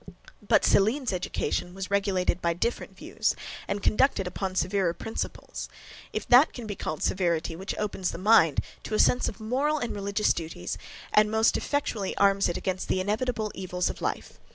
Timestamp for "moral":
9.39-9.77